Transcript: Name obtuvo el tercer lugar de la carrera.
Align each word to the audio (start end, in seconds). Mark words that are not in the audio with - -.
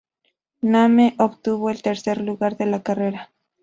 Name 0.63 1.13
obtuvo 1.19 1.69
el 1.69 1.83
tercer 1.83 2.21
lugar 2.21 2.57
de 2.57 2.65
la 2.65 2.81
carrera. 2.81 3.29